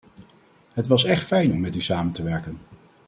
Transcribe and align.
Het 0.73 0.87
was 0.87 1.03
echt 1.03 1.23
fijn 1.27 1.51
om 1.51 1.59
met 1.59 1.75
u 1.75 1.81
samen 1.81 2.13
te 2.13 2.23
werken. 2.23 2.57